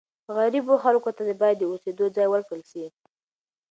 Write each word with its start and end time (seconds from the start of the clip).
غریبو 0.35 0.75
خلکو 0.83 1.09
ته 1.17 1.21
باید 1.41 1.57
د 1.59 1.63
اوسېدو 1.71 2.05
ځای 2.15 2.27
ورکړل 2.29 2.61
سي. 2.71 2.85